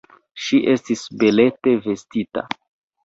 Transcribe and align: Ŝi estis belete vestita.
Ŝi 0.45 0.61
estis 0.75 1.03
belete 1.23 1.75
vestita. 1.85 2.47